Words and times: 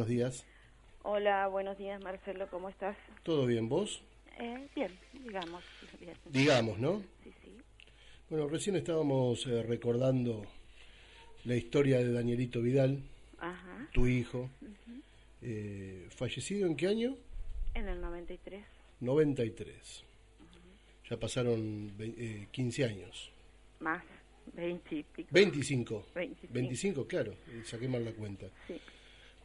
Buenos 0.00 0.08
días. 0.16 0.46
Hola, 1.02 1.46
buenos 1.48 1.76
días 1.76 2.02
Marcelo, 2.02 2.48
¿cómo 2.50 2.70
estás? 2.70 2.96
¿Todo 3.22 3.44
bien 3.44 3.68
vos? 3.68 4.02
Eh, 4.38 4.66
bien, 4.74 4.98
digamos. 5.12 5.62
Bien. 6.00 6.14
Digamos, 6.30 6.78
¿no? 6.78 7.02
Sí, 7.22 7.30
sí. 7.44 7.52
Bueno, 8.30 8.48
recién 8.48 8.76
estábamos 8.76 9.46
eh, 9.46 9.62
recordando 9.62 10.42
la 11.44 11.54
historia 11.54 11.98
de 11.98 12.12
Danielito 12.12 12.62
Vidal, 12.62 13.02
Ajá. 13.40 13.88
tu 13.92 14.06
hijo. 14.06 14.48
Eh, 15.42 16.06
¿Fallecido 16.16 16.66
en 16.66 16.76
qué 16.76 16.86
año? 16.88 17.18
En 17.74 17.86
el 17.86 18.00
93. 18.00 18.64
93. 19.00 20.04
Ya 21.10 21.18
pasaron 21.18 21.92
ve- 21.98 22.14
eh, 22.16 22.48
15 22.50 22.86
años. 22.86 23.30
Más, 23.80 24.02
20 24.54 24.94
y 24.96 25.02
pico. 25.02 25.28
25. 25.30 26.06
25. 26.14 26.54
25, 26.54 27.06
claro, 27.06 27.32
eh, 27.32 27.62
saqué 27.66 27.86
mal 27.86 28.02
la 28.02 28.12
cuenta. 28.12 28.46
Sí. 28.66 28.80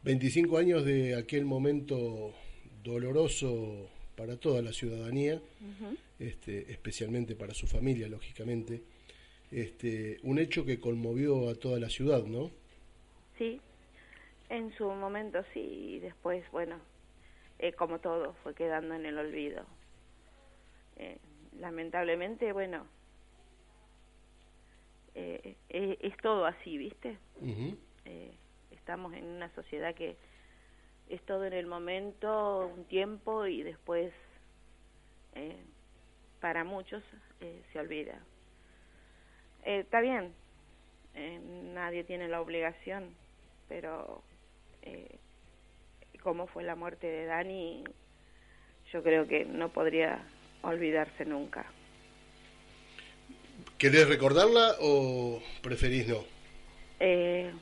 25 0.06 0.56
años 0.58 0.84
de 0.84 1.16
aquel 1.16 1.44
momento 1.44 2.32
doloroso 2.84 3.88
para 4.14 4.36
toda 4.36 4.62
la 4.62 4.72
ciudadanía, 4.72 5.42
este, 6.20 6.70
especialmente 6.70 7.34
para 7.34 7.54
su 7.54 7.66
familia, 7.66 8.06
lógicamente. 8.06 8.82
Este, 9.50 10.18
un 10.22 10.38
hecho 10.38 10.64
que 10.64 10.78
conmovió 10.78 11.50
a 11.50 11.56
toda 11.56 11.80
la 11.80 11.90
ciudad, 11.90 12.24
¿no? 12.24 12.52
Sí, 13.36 13.60
en 14.48 14.72
su 14.76 14.84
momento 14.84 15.42
sí, 15.52 15.58
y 15.58 15.98
después, 15.98 16.44
bueno, 16.52 16.76
eh, 17.58 17.72
como 17.72 17.98
todo, 17.98 18.34
fue 18.44 18.54
quedando 18.54 18.94
en 18.94 19.06
el 19.06 19.18
olvido. 19.18 19.66
Eh, 20.98 21.18
lamentablemente, 21.58 22.52
bueno, 22.52 22.86
eh, 25.16 25.56
eh, 25.68 25.98
es 26.00 26.16
todo 26.18 26.46
así, 26.46 26.78
¿viste? 26.78 27.18
Eh, 28.04 28.30
estamos 28.86 29.12
en 29.14 29.24
una 29.24 29.52
sociedad 29.56 29.96
que 29.96 30.16
es 31.08 31.20
todo 31.22 31.44
en 31.44 31.54
el 31.54 31.66
momento, 31.66 32.70
un 32.72 32.84
tiempo 32.84 33.44
y 33.44 33.64
después 33.64 34.12
eh, 35.34 35.56
para 36.40 36.62
muchos 36.62 37.02
eh, 37.40 37.64
se 37.72 37.80
olvida. 37.80 38.16
Eh, 39.64 39.80
está 39.80 40.00
bien, 40.00 40.32
eh, 41.16 41.40
nadie 41.74 42.04
tiene 42.04 42.28
la 42.28 42.40
obligación, 42.40 43.12
pero 43.68 44.22
como 46.22 46.46
fue 46.46 46.62
la 46.62 46.76
muerte 46.76 47.08
de 47.08 47.26
Dani, 47.26 47.82
yo 48.92 49.02
creo 49.02 49.26
que 49.26 49.44
no 49.46 49.70
podría 49.70 50.24
olvidarse 50.62 51.24
nunca. 51.24 51.66
¿Querés 53.78 54.08
recordarla 54.08 54.76
o 54.80 55.42
preferís 55.60 56.06
no? 56.06 56.36
Eh, 57.00 57.52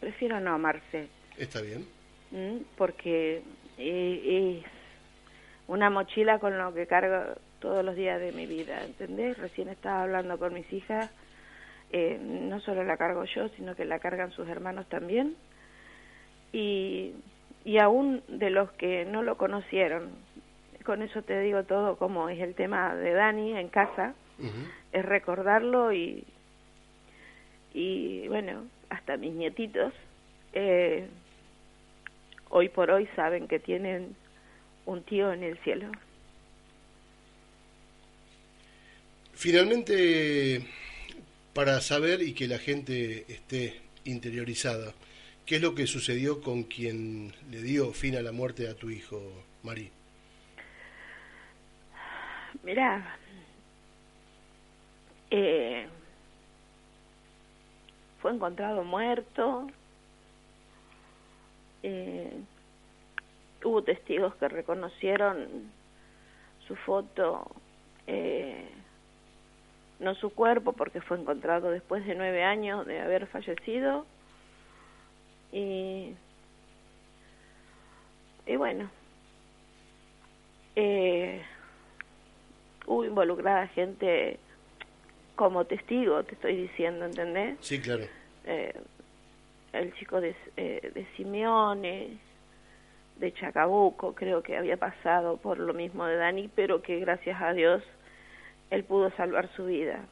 prefiero 0.00 0.40
no 0.40 0.54
amarse. 0.54 1.08
Está 1.36 1.60
bien. 1.60 1.86
Mm, 2.30 2.62
porque 2.76 3.42
eh, 3.78 4.62
es 4.62 4.70
una 5.68 5.90
mochila 5.90 6.38
con 6.38 6.56
lo 6.58 6.72
que 6.74 6.86
cargo 6.86 7.34
todos 7.60 7.84
los 7.84 7.96
días 7.96 8.20
de 8.20 8.32
mi 8.32 8.46
vida, 8.46 8.84
¿entendés? 8.84 9.38
Recién 9.38 9.68
estaba 9.68 10.02
hablando 10.02 10.38
con 10.38 10.54
mis 10.54 10.70
hijas, 10.72 11.10
eh, 11.90 12.18
no 12.20 12.60
solo 12.60 12.84
la 12.84 12.96
cargo 12.96 13.24
yo, 13.24 13.48
sino 13.50 13.74
que 13.74 13.84
la 13.84 13.98
cargan 13.98 14.30
sus 14.32 14.48
hermanos 14.48 14.86
también, 14.88 15.36
y, 16.52 17.12
y 17.64 17.78
aún 17.78 18.22
de 18.28 18.50
los 18.50 18.70
que 18.72 19.04
no 19.04 19.22
lo 19.22 19.36
conocieron, 19.36 20.10
con 20.84 21.02
eso 21.02 21.22
te 21.22 21.40
digo 21.40 21.64
todo 21.64 21.96
como 21.96 22.28
es 22.28 22.40
el 22.40 22.54
tema 22.54 22.94
de 22.94 23.12
Dani 23.12 23.56
en 23.58 23.68
casa, 23.68 24.14
es 24.92 25.04
recordarlo 25.04 25.92
y, 25.92 26.24
y 27.74 28.28
bueno, 28.28 28.66
hasta 28.90 29.16
mis 29.16 29.32
nietitos 29.32 29.92
eh, 30.52 31.06
hoy 32.48 32.68
por 32.68 32.90
hoy 32.90 33.08
saben 33.14 33.46
que 33.46 33.58
tienen 33.58 34.16
un 34.86 35.02
tío 35.02 35.32
en 35.32 35.42
el 35.42 35.58
cielo. 35.58 35.90
Finalmente, 39.34 40.62
para 41.52 41.80
saber 41.80 42.22
y 42.22 42.32
que 42.32 42.48
la 42.48 42.58
gente 42.58 43.26
esté 43.28 43.80
interiorizada, 44.04 44.94
¿qué 45.44 45.56
es 45.56 45.62
lo 45.62 45.74
que 45.74 45.86
sucedió 45.86 46.40
con 46.40 46.62
quien 46.62 47.34
le 47.50 47.60
dio 47.60 47.92
fin 47.92 48.16
a 48.16 48.22
la 48.22 48.32
muerte 48.32 48.68
a 48.68 48.74
tu 48.74 48.88
hijo, 48.88 49.44
Mari? 49.62 49.90
Mirá, 52.62 53.18
eh, 55.30 55.86
fue 58.26 58.34
encontrado 58.34 58.82
muerto, 58.82 59.68
eh, 61.84 62.36
hubo 63.62 63.84
testigos 63.84 64.34
que 64.34 64.48
reconocieron 64.48 65.70
su 66.66 66.74
foto, 66.74 67.48
eh, 68.08 68.68
no 70.00 70.16
su 70.16 70.30
cuerpo, 70.30 70.72
porque 70.72 71.00
fue 71.00 71.20
encontrado 71.20 71.70
después 71.70 72.04
de 72.04 72.16
nueve 72.16 72.42
años 72.42 72.84
de 72.84 73.00
haber 73.00 73.28
fallecido, 73.28 74.04
y, 75.52 76.16
y 78.44 78.56
bueno, 78.56 78.90
eh, 80.74 81.44
hubo 82.86 83.04
involucrada 83.04 83.68
gente 83.68 84.40
como 85.36 85.64
testigo, 85.64 86.22
te 86.24 86.34
estoy 86.34 86.56
diciendo, 86.56 87.04
¿entendés? 87.04 87.56
Sí, 87.60 87.80
claro. 87.80 88.04
Eh, 88.44 88.74
el 89.72 89.94
chico 89.94 90.20
de, 90.20 90.34
eh, 90.56 90.90
de 90.94 91.06
Simeone, 91.16 92.18
de 93.18 93.32
Chacabuco, 93.34 94.14
creo 94.14 94.42
que 94.42 94.56
había 94.56 94.76
pasado 94.76 95.36
por 95.36 95.58
lo 95.58 95.74
mismo 95.74 96.06
de 96.06 96.16
Dani, 96.16 96.50
pero 96.54 96.82
que 96.82 96.98
gracias 96.98 97.40
a 97.40 97.52
Dios 97.52 97.82
él 98.70 98.84
pudo 98.84 99.10
salvar 99.12 99.48
su 99.54 99.66
vida. 99.66 100.04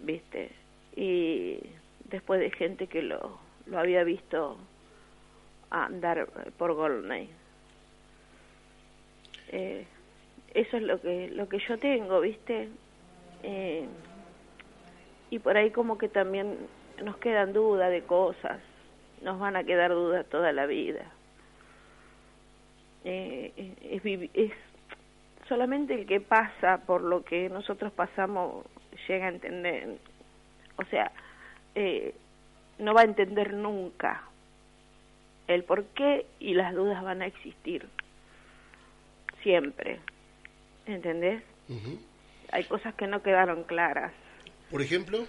¿viste? 0.00 0.50
Y 0.96 1.58
después 2.10 2.40
de 2.40 2.50
gente 2.50 2.86
que 2.86 3.02
lo, 3.02 3.38
lo 3.66 3.78
había 3.78 4.04
visto 4.04 4.56
andar 5.70 6.28
por 6.56 6.74
Golney. 6.74 7.28
Eh, 9.48 9.86
eso 10.54 10.76
es 10.76 10.82
lo 10.82 11.00
que 11.00 11.28
lo 11.28 11.48
que 11.48 11.58
yo 11.58 11.78
tengo, 11.78 12.20
¿viste? 12.20 12.68
Eh, 13.42 13.86
y 15.30 15.38
por 15.38 15.56
ahí 15.56 15.70
como 15.70 15.98
que 15.98 16.08
también 16.08 16.56
nos 17.02 17.16
quedan 17.18 17.52
dudas 17.52 17.90
de 17.90 18.02
cosas, 18.02 18.60
nos 19.22 19.38
van 19.38 19.56
a 19.56 19.64
quedar 19.64 19.90
dudas 19.90 20.26
toda 20.26 20.52
la 20.52 20.66
vida. 20.66 21.04
Eh, 23.04 23.74
es, 23.82 24.02
es 24.34 24.52
solamente 25.48 25.94
el 25.94 26.06
que 26.06 26.20
pasa 26.20 26.78
por 26.86 27.02
lo 27.02 27.24
que 27.24 27.48
nosotros 27.48 27.92
pasamos 27.92 28.64
llega 29.06 29.26
a 29.26 29.30
entender, 29.30 29.98
o 30.76 30.84
sea, 30.84 31.12
eh, 31.74 32.14
no 32.78 32.94
va 32.94 33.02
a 33.02 33.04
entender 33.04 33.54
nunca 33.54 34.22
el 35.46 35.64
por 35.64 35.84
qué 35.86 36.26
y 36.40 36.54
las 36.54 36.74
dudas 36.74 37.02
van 37.02 37.22
a 37.22 37.26
existir 37.26 37.88
siempre, 39.42 40.00
¿entendés? 40.86 41.42
Ujú. 41.68 41.98
Hay 42.52 42.64
cosas 42.64 42.94
que 42.94 43.06
no 43.06 43.22
quedaron 43.22 43.64
claras. 43.64 44.12
Por 44.70 44.82
ejemplo, 44.82 45.26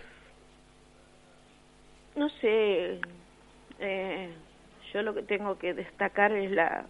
No 2.15 2.29
sé, 2.41 2.99
eh, 3.79 4.29
yo 4.93 5.01
lo 5.01 5.13
que 5.13 5.23
tengo 5.23 5.57
que 5.57 5.73
destacar 5.73 6.31
es 6.33 6.51
la 6.51 6.85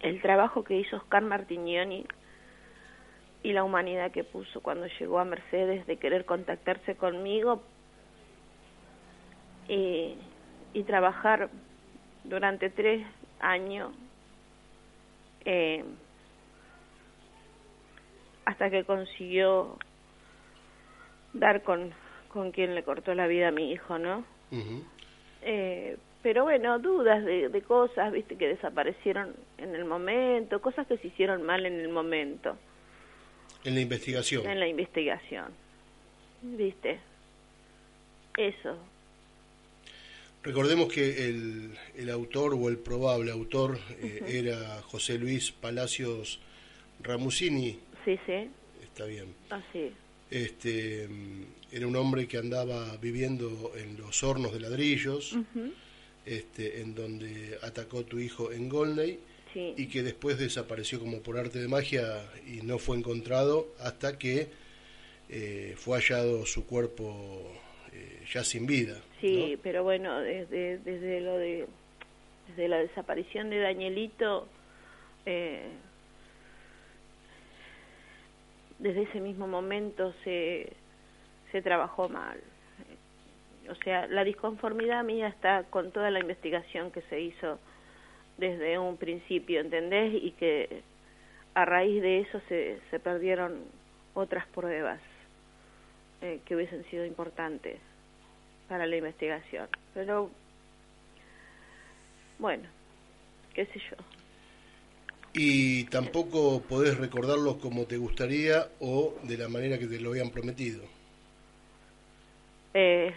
el 0.00 0.22
trabajo 0.22 0.64
que 0.64 0.76
hizo 0.78 0.96
Oscar 0.96 1.22
Martignoni 1.22 2.06
y 3.42 3.52
la 3.52 3.64
humanidad 3.64 4.10
que 4.10 4.24
puso 4.24 4.60
cuando 4.62 4.86
llegó 4.98 5.18
a 5.18 5.24
Mercedes 5.24 5.86
de 5.86 5.96
querer 5.98 6.24
contactarse 6.24 6.94
conmigo 6.94 7.62
y, 9.68 10.16
y 10.72 10.82
trabajar 10.84 11.50
durante 12.24 12.70
tres 12.70 13.06
años 13.40 13.92
eh, 15.44 15.84
hasta 18.50 18.68
que 18.68 18.84
consiguió 18.84 19.78
dar 21.32 21.62
con, 21.62 21.92
con 22.28 22.50
quien 22.50 22.74
le 22.74 22.82
cortó 22.82 23.14
la 23.14 23.28
vida 23.28 23.48
a 23.48 23.52
mi 23.52 23.70
hijo, 23.70 23.98
¿no? 23.98 24.24
Eh, 25.42 25.96
pero 26.22 26.42
bueno, 26.42 26.80
dudas 26.80 27.24
de, 27.24 27.48
de 27.48 27.62
cosas, 27.62 28.12
viste, 28.12 28.36
que 28.36 28.48
desaparecieron 28.48 29.34
en 29.58 29.74
el 29.76 29.84
momento, 29.84 30.60
cosas 30.60 30.86
que 30.88 30.98
se 30.98 31.06
hicieron 31.06 31.44
mal 31.44 31.64
en 31.64 31.78
el 31.78 31.88
momento, 31.88 32.56
en 33.64 33.74
la 33.74 33.80
investigación. 33.80 34.46
en 34.48 34.58
la 34.58 34.66
investigación, 34.66 35.46
viste. 36.42 36.98
Eso, 38.36 38.76
Recordemos 40.42 40.90
que 40.90 41.28
el, 41.28 41.76
el 41.96 42.08
autor 42.08 42.54
o 42.54 42.68
el 42.70 42.78
probable 42.78 43.30
autor 43.30 43.78
eh, 44.00 44.22
era 44.26 44.80
José 44.82 45.18
Luis 45.18 45.52
Palacios 45.52 46.40
Ramusini, 47.02 47.78
sí, 48.04 48.18
sí, 48.26 48.50
está 48.82 49.04
bien. 49.04 49.34
así, 49.50 49.92
Este, 50.30 51.08
mm, 51.08 51.44
era 51.72 51.86
un 51.86 51.96
hombre 51.96 52.26
que 52.26 52.38
andaba 52.38 52.96
viviendo 52.96 53.72
en 53.76 53.96
los 53.96 54.22
hornos 54.22 54.52
de 54.52 54.60
ladrillos, 54.60 55.36
este, 56.26 56.80
en 56.80 56.94
donde 56.94 57.58
atacó 57.62 58.04
tu 58.04 58.18
hijo 58.18 58.52
en 58.52 58.68
Golney 58.68 59.18
y 59.54 59.88
que 59.88 60.02
después 60.02 60.38
desapareció 60.38 61.00
como 61.00 61.20
por 61.20 61.38
arte 61.38 61.58
de 61.58 61.68
magia 61.68 62.22
y 62.46 62.62
no 62.62 62.78
fue 62.78 62.96
encontrado 62.96 63.68
hasta 63.80 64.16
que 64.18 64.48
eh, 65.28 65.74
fue 65.76 65.98
hallado 65.98 66.46
su 66.46 66.66
cuerpo 66.66 67.52
eh, 67.92 68.22
ya 68.32 68.44
sin 68.44 68.66
vida. 68.66 69.00
Sí, 69.20 69.58
pero 69.62 69.82
bueno, 69.82 70.20
desde, 70.20 70.78
desde 70.78 71.20
lo 71.20 71.36
de 71.36 71.66
desde 72.48 72.68
la 72.68 72.78
desaparición 72.78 73.50
de 73.50 73.58
Danielito, 73.58 74.48
eh, 75.26 75.68
desde 78.80 79.02
ese 79.02 79.20
mismo 79.20 79.46
momento 79.46 80.12
se, 80.24 80.72
se 81.52 81.62
trabajó 81.62 82.08
mal. 82.08 82.40
O 83.68 83.74
sea, 83.76 84.06
la 84.08 84.24
disconformidad 84.24 85.04
mía 85.04 85.28
está 85.28 85.64
con 85.64 85.92
toda 85.92 86.10
la 86.10 86.18
investigación 86.18 86.90
que 86.90 87.02
se 87.02 87.20
hizo 87.20 87.58
desde 88.38 88.78
un 88.78 88.96
principio, 88.96 89.60
¿entendés? 89.60 90.14
Y 90.22 90.32
que 90.32 90.82
a 91.54 91.64
raíz 91.64 92.02
de 92.02 92.20
eso 92.20 92.40
se, 92.48 92.80
se 92.90 92.98
perdieron 92.98 93.62
otras 94.14 94.46
pruebas 94.48 95.00
eh, 96.22 96.40
que 96.44 96.56
hubiesen 96.56 96.84
sido 96.86 97.04
importantes 97.04 97.78
para 98.68 98.86
la 98.86 98.96
investigación. 98.96 99.68
Pero, 99.94 100.30
bueno, 102.38 102.64
qué 103.54 103.66
sé 103.66 103.78
yo. 103.90 104.19
Y 105.32 105.84
tampoco 105.84 106.60
podés 106.62 106.98
recordarlos 106.98 107.56
como 107.56 107.86
te 107.86 107.96
gustaría 107.96 108.68
o 108.80 109.14
de 109.22 109.38
la 109.38 109.48
manera 109.48 109.78
que 109.78 109.86
te 109.86 110.00
lo 110.00 110.10
habían 110.10 110.30
prometido. 110.30 110.82
Eh, 112.74 113.14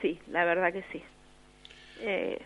sí, 0.00 0.18
la 0.28 0.44
verdad 0.44 0.72
que 0.72 0.84
sí. 0.92 1.02
Eh, 2.00 2.40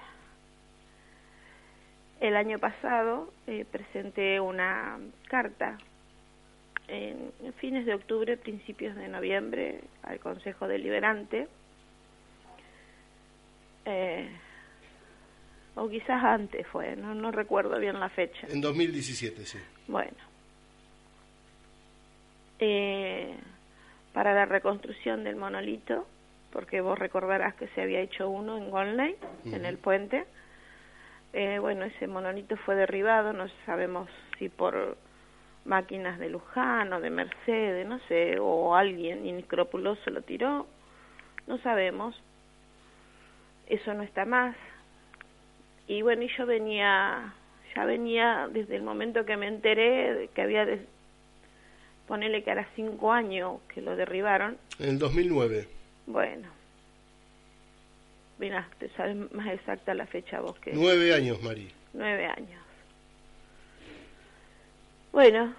el 2.20 2.36
año 2.36 2.58
pasado 2.58 3.32
eh, 3.46 3.64
presenté 3.70 4.40
una 4.40 4.98
carta 5.28 5.78
en, 6.88 7.32
fines 7.58 7.86
de 7.86 7.94
octubre, 7.94 8.36
principios 8.36 8.96
de 8.96 9.08
noviembre, 9.08 9.80
al 10.02 10.18
Consejo 10.18 10.68
Deliberante, 10.68 11.48
eh, 13.84 14.28
o 15.80 15.88
quizás 15.88 16.22
antes 16.22 16.66
fue, 16.66 16.96
no, 16.96 17.14
no 17.14 17.30
recuerdo 17.30 17.78
bien 17.78 17.98
la 17.98 18.08
fecha. 18.10 18.46
En 18.48 18.60
2017, 18.60 19.46
sí. 19.46 19.58
Bueno. 19.88 20.16
para 24.12 24.34
la 24.34 24.44
reconstrucción 24.44 25.24
del 25.24 25.36
monolito 25.36 26.06
porque 26.52 26.80
vos 26.80 26.98
recordarás 26.98 27.54
que 27.54 27.68
se 27.68 27.82
había 27.82 28.00
hecho 28.00 28.28
uno 28.28 28.58
en 28.58 28.70
Golney, 28.70 29.16
en 29.44 29.64
el 29.64 29.78
puente. 29.78 30.26
Eh, 31.32 31.58
bueno, 31.60 31.84
ese 31.84 32.06
monolito 32.06 32.56
fue 32.56 32.74
derribado, 32.74 33.32
no 33.32 33.46
sabemos 33.64 34.08
si 34.38 34.48
por 34.48 34.96
máquinas 35.64 36.18
de 36.18 36.28
Luján 36.28 36.92
o 36.92 37.00
de 37.00 37.10
Mercedes, 37.10 37.86
no 37.86 38.00
sé, 38.08 38.38
o 38.40 38.74
alguien 38.74 39.26
inescrupuloso 39.26 40.10
lo 40.10 40.22
tiró, 40.22 40.66
no 41.46 41.58
sabemos. 41.58 42.20
Eso 43.66 43.94
no 43.94 44.02
está 44.02 44.24
más. 44.24 44.56
Y 45.90 46.02
bueno, 46.02 46.22
y 46.22 46.28
yo 46.38 46.46
venía, 46.46 47.34
ya 47.74 47.84
venía 47.84 48.48
desde 48.52 48.76
el 48.76 48.82
momento 48.84 49.24
que 49.24 49.36
me 49.36 49.48
enteré 49.48 50.30
que 50.32 50.42
había, 50.42 50.64
de, 50.64 50.86
ponele 52.06 52.44
que 52.44 52.50
era 52.52 52.68
cinco 52.76 53.12
años 53.12 53.60
que 53.74 53.82
lo 53.82 53.96
derribaron. 53.96 54.56
En 54.78 54.90
el 54.90 54.98
2009. 55.00 55.66
Bueno, 56.06 56.46
mira, 58.38 58.68
te 58.78 58.88
sabes 58.90 59.16
más 59.32 59.48
exacta 59.48 59.92
la 59.94 60.06
fecha 60.06 60.40
vos 60.40 60.56
que... 60.60 60.70
Nueve 60.74 61.12
años, 61.12 61.42
María. 61.42 61.70
Nueve 61.92 62.24
años. 62.24 62.62
Bueno, 65.10 65.52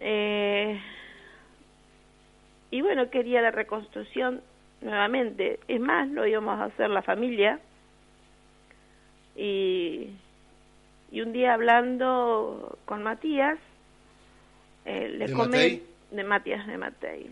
eh, 0.00 0.80
y 2.72 2.80
bueno, 2.80 3.10
quería 3.10 3.42
la 3.42 3.52
reconstrucción 3.52 4.40
nuevamente. 4.80 5.60
Es 5.68 5.78
más, 5.78 6.08
lo 6.08 6.26
íbamos 6.26 6.58
a 6.58 6.64
hacer 6.64 6.90
la 6.90 7.02
familia. 7.02 7.60
Y, 9.40 10.10
y 11.10 11.20
un 11.22 11.32
día 11.32 11.54
hablando 11.54 12.78
con 12.84 13.02
Matías, 13.02 13.58
eh, 14.84 15.08
le 15.08 15.26
¿De 15.28 15.82
De 16.10 16.24
Matías 16.24 16.66
de 16.66 16.76
Matei 16.76 17.30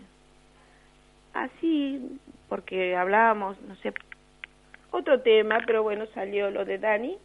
así, 1.33 2.19
porque 2.47 2.95
hablábamos, 2.95 3.59
no 3.61 3.75
sé, 3.77 3.93
otro 4.91 5.21
tema, 5.21 5.59
pero 5.65 5.83
bueno, 5.83 6.05
salió 6.13 6.49
lo 6.49 6.65
de 6.65 6.77
Dani. 6.77 7.17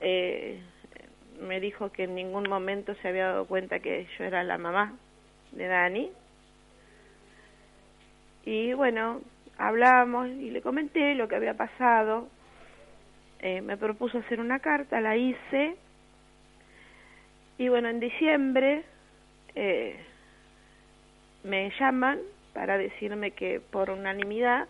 Eh, 0.00 0.60
me 1.40 1.60
dijo 1.60 1.90
que 1.90 2.04
en 2.04 2.14
ningún 2.14 2.48
momento 2.48 2.94
se 2.96 3.08
había 3.08 3.26
dado 3.26 3.46
cuenta 3.46 3.80
que 3.80 4.06
yo 4.16 4.24
era 4.24 4.44
la 4.44 4.58
mamá 4.58 4.94
de 5.52 5.66
Dani. 5.66 6.10
Y 8.44 8.72
bueno, 8.74 9.20
hablamos 9.58 10.28
y 10.28 10.50
le 10.50 10.62
comenté 10.62 11.14
lo 11.14 11.28
que 11.28 11.36
había 11.36 11.54
pasado. 11.54 12.28
Eh, 13.40 13.60
me 13.60 13.76
propuso 13.76 14.18
hacer 14.18 14.40
una 14.40 14.60
carta, 14.60 15.00
la 15.00 15.16
hice. 15.16 15.76
Y 17.58 17.68
bueno, 17.68 17.88
en 17.88 18.00
diciembre 18.00 18.82
eh, 19.54 19.96
me 21.44 21.70
llaman 21.78 22.18
para 22.54 22.78
decirme 22.78 23.32
que 23.32 23.60
por 23.60 23.90
unanimidad 23.90 24.66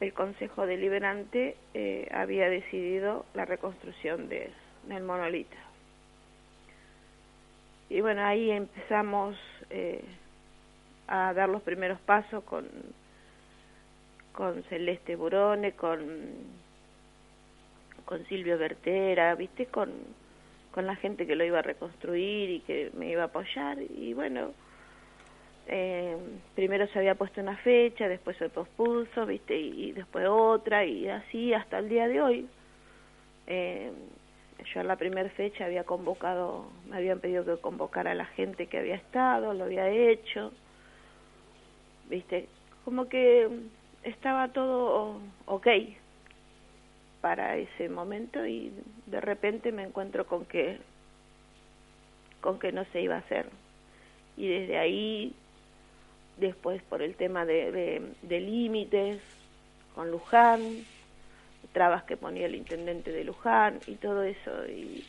el 0.00 0.12
Consejo 0.12 0.66
Deliberante 0.66 1.56
eh, 1.74 2.08
había 2.12 2.50
decidido 2.50 3.24
la 3.34 3.44
reconstrucción 3.44 4.28
de, 4.28 4.50
del 4.88 5.02
monolito. 5.02 5.56
Y 7.88 8.00
bueno, 8.00 8.24
ahí 8.24 8.50
empezamos 8.50 9.36
a 11.06 11.32
dar 11.32 11.48
los 11.48 11.62
primeros 11.62 12.00
pasos 12.00 12.42
con, 12.44 12.66
con 14.32 14.62
Celeste 14.64 15.14
Burone, 15.14 15.72
con, 15.72 16.00
con 18.06 18.24
Silvio 18.26 18.56
Bertera, 18.56 19.34
¿viste? 19.34 19.66
Con, 19.66 19.92
con 20.70 20.86
la 20.86 20.96
gente 20.96 21.26
que 21.26 21.36
lo 21.36 21.44
iba 21.44 21.58
a 21.58 21.62
reconstruir 21.62 22.48
y 22.48 22.60
que 22.60 22.90
me 22.94 23.10
iba 23.10 23.22
a 23.22 23.26
apoyar. 23.26 23.78
Y 23.82 24.14
bueno, 24.14 24.52
eh, 25.66 26.16
primero 26.54 26.86
se 26.86 26.98
había 27.00 27.16
puesto 27.16 27.40
una 27.40 27.56
fecha, 27.58 28.08
después 28.08 28.36
se 28.38 28.48
pospuso, 28.48 29.26
¿viste? 29.26 29.58
Y, 29.58 29.92
después 29.92 30.26
otra, 30.28 30.86
y 30.86 31.08
así 31.08 31.52
hasta 31.52 31.78
el 31.78 31.88
día 31.88 32.08
de 32.08 32.22
hoy. 32.22 32.48
Eh, 33.48 33.92
yo 34.72 34.80
en 34.80 34.88
la 34.88 34.96
primera 34.96 35.28
fecha 35.30 35.66
había 35.66 35.84
convocado, 35.84 36.66
me 36.88 36.96
habían 36.96 37.20
pedido 37.20 37.44
que 37.44 37.60
convocara 37.60 38.12
a 38.12 38.14
la 38.14 38.26
gente 38.26 38.66
que 38.68 38.78
había 38.78 38.94
estado, 38.94 39.52
lo 39.52 39.64
había 39.64 39.88
hecho, 39.90 40.52
¿viste? 42.08 42.48
Como 42.84 43.08
que 43.08 43.48
estaba 44.02 44.48
todo 44.48 45.20
ok 45.46 45.66
para 47.26 47.56
ese 47.56 47.88
momento 47.88 48.46
y 48.46 48.72
de 49.06 49.20
repente 49.20 49.72
me 49.72 49.82
encuentro 49.82 50.28
con 50.28 50.44
que 50.44 50.78
con 52.40 52.60
que 52.60 52.70
no 52.70 52.84
se 52.92 53.00
iba 53.00 53.16
a 53.16 53.18
hacer 53.18 53.46
y 54.36 54.46
desde 54.46 54.78
ahí 54.78 55.34
después 56.36 56.80
por 56.84 57.02
el 57.02 57.16
tema 57.16 57.44
de, 57.44 58.14
de, 58.22 58.40
límites 58.40 59.20
con 59.96 60.12
Luján, 60.12 60.84
trabas 61.72 62.04
que 62.04 62.16
ponía 62.16 62.46
el 62.46 62.54
intendente 62.54 63.10
de 63.10 63.24
Luján 63.24 63.80
y 63.88 63.96
todo 63.96 64.22
eso. 64.22 64.64
Y 64.68 65.04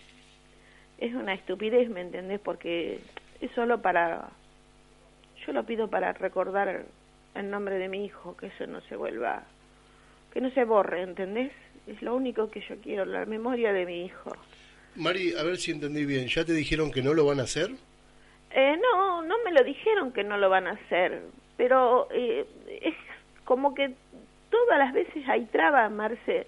es 0.97 1.13
una 1.13 1.36
estupidez, 1.36 1.88
¿me 1.91 2.01
entendés? 2.01 2.39
Porque 2.39 3.00
es 3.41 3.51
solo 3.51 3.79
para, 3.79 4.29
yo 5.45 5.53
lo 5.53 5.65
pido 5.65 5.88
para 5.88 6.13
recordar 6.13 6.86
el 7.36 7.50
nombre 7.51 7.77
de 7.77 7.89
mi 7.89 8.05
hijo, 8.05 8.36
que 8.38 8.47
eso 8.47 8.65
no 8.65 8.81
se 8.81 8.95
vuelva, 8.95 9.43
que 10.33 10.41
no 10.41 10.50
se 10.50 10.63
borre, 10.63 11.03
¿entendés? 11.03 11.51
Es 11.88 12.01
lo 12.01 12.15
único 12.15 12.50
que 12.50 12.62
yo 12.67 12.75
quiero, 12.82 13.06
la 13.06 13.25
memoria 13.25 13.72
de 13.72 13.86
mi 13.86 14.06
hijo. 14.06 14.32
Mari, 14.96 15.34
a 15.36 15.44
ver 15.44 15.58
si 15.58 15.72
entendí 15.72 16.06
bien, 16.06 16.27
¿ya 16.27 16.44
te 16.44 16.53
dijeron 16.53 16.91
que 16.91 17.01
no 17.01 17.13
lo 17.13 17.25
van 17.25 17.39
a 17.39 17.44
hacer? 17.44 17.72
Eh, 18.51 18.77
no, 18.82 19.22
no 19.22 19.36
me 19.46 19.51
lo 19.51 19.63
dijeron 19.63 20.12
que 20.12 20.24
no 20.24 20.38
lo 20.38 20.50
van 20.50 20.67
a 20.67 20.72
hacer, 20.72 21.22
pero 21.56 22.08
eh, 22.12 22.46
es 22.82 22.96
como 23.46 23.74
que 23.74 23.94
todas 24.50 24.79
las 24.79 24.94
veces 24.94 25.27
hay 25.27 25.46
trabas, 25.46 25.91
Marce. 25.91 26.48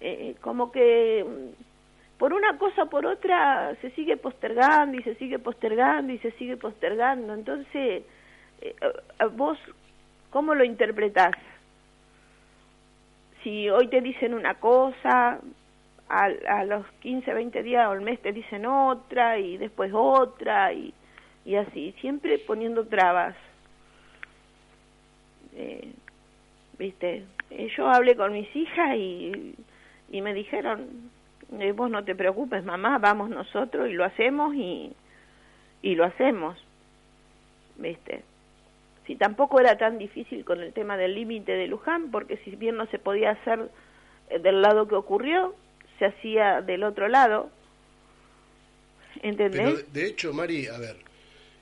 Eh, 0.00 0.34
como 0.40 0.72
que 0.72 1.24
mm, 1.24 2.18
por 2.18 2.32
una 2.32 2.58
cosa 2.58 2.84
o 2.84 2.90
por 2.90 3.06
otra 3.06 3.76
se 3.80 3.90
sigue 3.90 4.16
postergando 4.16 4.98
y 4.98 5.02
se 5.02 5.14
sigue 5.16 5.38
postergando 5.38 6.12
y 6.12 6.18
se 6.18 6.32
sigue 6.32 6.56
postergando. 6.56 7.34
Entonces, 7.34 8.04
eh, 8.60 8.74
vos, 9.32 9.58
¿cómo 10.30 10.54
lo 10.54 10.64
interpretás? 10.64 11.34
Si 13.42 13.68
hoy 13.70 13.88
te 13.88 14.00
dicen 14.00 14.34
una 14.34 14.54
cosa, 14.54 15.40
a, 16.08 16.64
los 16.64 16.86
15, 17.00 17.32
20 17.32 17.62
días 17.62 17.88
o 17.88 17.92
al 17.92 18.02
mes 18.02 18.20
te 18.20 18.32
dicen 18.32 18.66
otra 18.66 19.38
y 19.38 19.56
después 19.56 19.92
otra 19.94 20.72
y, 20.72 20.92
y 21.44 21.54
así, 21.56 21.94
siempre 22.00 22.38
poniendo 22.38 22.86
trabas. 22.86 23.34
Eh, 25.54 25.92
¿viste? 26.78 27.24
Eh, 27.50 27.68
yo 27.76 27.88
hablé 27.88 28.14
con 28.14 28.32
mis 28.32 28.54
hijas 28.54 28.96
y, 28.96 29.54
y 30.10 30.20
me 30.20 30.34
dijeron, 30.34 31.10
eh, 31.58 31.72
vos 31.72 31.90
no 31.90 32.04
te 32.04 32.14
preocupes, 32.14 32.62
mamá, 32.64 32.98
vamos 32.98 33.30
nosotros 33.30 33.88
y 33.88 33.94
lo 33.94 34.04
hacemos 34.04 34.54
y, 34.54 34.92
y 35.80 35.94
lo 35.94 36.04
hacemos, 36.04 36.58
¿viste? 37.76 38.22
Si 39.06 39.16
tampoco 39.16 39.60
era 39.60 39.76
tan 39.78 39.98
difícil 39.98 40.44
con 40.44 40.60
el 40.60 40.72
tema 40.72 40.96
del 40.96 41.14
límite 41.14 41.52
de 41.52 41.66
Luján, 41.66 42.10
porque 42.10 42.36
si 42.38 42.54
bien 42.56 42.76
no 42.76 42.86
se 42.86 42.98
podía 42.98 43.30
hacer 43.30 43.68
eh, 44.30 44.38
del 44.38 44.62
lado 44.62 44.86
que 44.86 44.94
ocurrió, 44.94 45.54
se 45.98 46.06
hacía 46.06 46.60
del 46.60 46.84
otro 46.84 47.08
lado, 47.08 47.50
¿entendés? 49.22 49.92
de 49.92 50.06
hecho, 50.06 50.32
Mari, 50.32 50.66
a 50.68 50.78
ver, 50.78 50.96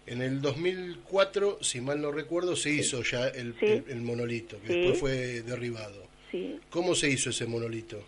en 0.07 0.23
el 0.23 0.41
2004, 0.41 1.63
si 1.63 1.81
mal 1.81 2.01
no 2.01 2.11
recuerdo, 2.11 2.57
se 2.57 2.71
hizo 2.71 3.03
ya 3.03 3.29
el, 3.29 3.55
el, 3.61 4.01
monolito, 4.01 4.61
que 4.61 4.73
después 4.73 4.99
fue 4.99 5.43
derribado. 5.43 6.11
¿Cómo 6.69 6.95
se 6.95 7.11
hizo 7.11 7.31
ese 7.31 7.47
monolito? 7.47 8.03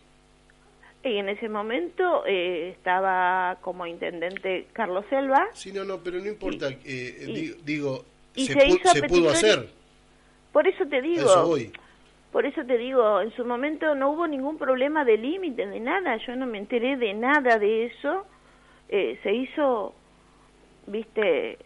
Y 1.05 1.17
en 1.17 1.29
ese 1.29 1.49
momento 1.49 2.25
eh, 2.27 2.71
estaba 2.71 3.59
como 3.61 3.87
intendente 3.87 4.67
Carlos 4.73 5.05
Selva. 5.11 5.49
Sí, 5.53 5.73
no, 5.73 5.85
no, 5.85 5.99
pero 5.99 6.21
no 6.21 6.29
importa. 6.29 6.71
Eh, 6.85 7.57
digo, 7.65 8.05
se, 8.35 9.03
pudo 9.09 9.31
hacer. 9.31 9.69
Por 10.53 10.67
eso 10.67 10.87
te 10.87 11.01
digo. 11.03 11.57
Por 12.31 12.47
eso 12.47 12.65
te 12.65 12.79
digo, 12.79 13.21
en 13.21 13.31
su 13.33 13.45
momento 13.45 13.95
no 13.95 14.11
hubo 14.11 14.27
ningún 14.27 14.57
problema 14.57 15.05
de 15.05 15.19
límite, 15.19 15.67
de 15.67 15.81
nada. 15.81 16.17
Yo 16.17 16.35
no 16.35 16.47
me 16.47 16.57
enteré 16.57 16.97
de 16.97 17.13
nada 17.13 17.59
de 17.59 17.87
eso. 17.87 18.27
Eh, 18.89 19.19
se 19.23 19.35
hizo, 19.35 19.95
viste, 20.87 21.59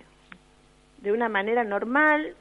de 0.98 1.12
una 1.12 1.28
manera 1.28 1.62
normal. 1.62 2.34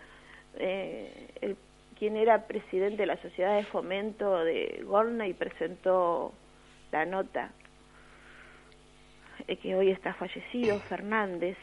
Eh, 0.58 1.28
el, 1.42 1.58
quien 1.98 2.18
era 2.18 2.48
presidente 2.48 2.98
de 2.98 3.06
la 3.06 3.22
Sociedad 3.22 3.56
de 3.56 3.64
Fomento 3.64 4.44
de 4.44 4.82
Gorna 4.86 5.28
y 5.28 5.34
presentó 5.34 6.34
la 6.92 7.06
nota, 7.06 7.52
eh, 9.48 9.56
que 9.58 9.76
hoy 9.76 9.92
está 9.92 10.14
fallecido, 10.14 10.80
Fernández, 10.90 11.58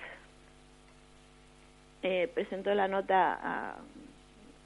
eh, 2.02 2.30
presentó 2.34 2.74
la 2.74 2.88
nota 2.88 3.38
a, 3.42 3.76